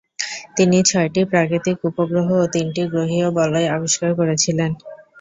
[0.57, 4.71] তিনি ছয়টি প্রাকৃতিক উপগ্রহ ও তিনটি গ্রহীয় বলয় আবিষ্কার করেছিলেন।